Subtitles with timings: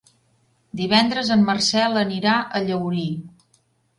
[0.79, 3.07] Divendres en Marcel anirà a Llaurí.